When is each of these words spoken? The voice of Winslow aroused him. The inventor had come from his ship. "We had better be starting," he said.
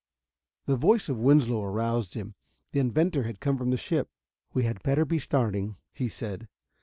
The 0.65 0.75
voice 0.77 1.09
of 1.09 1.19
Winslow 1.19 1.63
aroused 1.63 2.15
him. 2.15 2.33
The 2.71 2.79
inventor 2.79 3.21
had 3.21 3.39
come 3.39 3.55
from 3.59 3.69
his 3.69 3.81
ship. 3.81 4.09
"We 4.51 4.63
had 4.63 4.81
better 4.81 5.05
be 5.05 5.19
starting," 5.19 5.75
he 5.93 6.07
said. 6.07 6.47